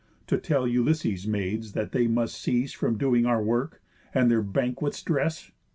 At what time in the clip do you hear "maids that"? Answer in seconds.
1.27-1.91